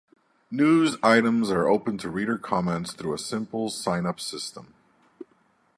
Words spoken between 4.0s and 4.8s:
system.